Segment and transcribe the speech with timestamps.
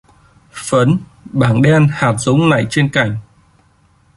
[0.53, 0.97] Phấn...
[1.25, 3.17] bảng đen hạt giống nẩy trên cành..